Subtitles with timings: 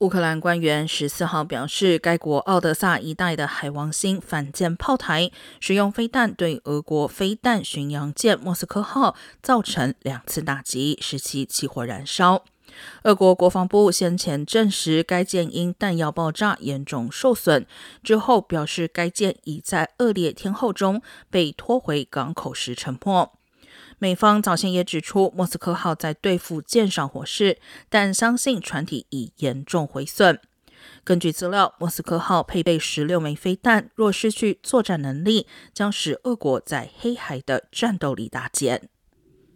[0.00, 12.44] 乌克兰官员十四号表示，该国奥德萨一带的海王星反舰炮台使用飞弹对俄国飞弹巡洋舰“莫斯科号”造成两次打击，使其起火燃烧。
[13.04, 17.64] 俄国国防部先前证实，该舰因弹药爆炸严重受损，
[18.02, 21.00] 之后表示该舰已在恶劣天候中
[21.30, 23.30] 被拖回港口时沉没。
[23.98, 27.58] 美方早前也指出，莫斯科号在对付舰上火势，
[27.88, 30.40] 但相信船体已严重毁损。
[31.02, 38.88] 根据资料，莫斯科号配备十六枚飞弹，若失去作战能力，将使俄国在黑海的战斗力大减。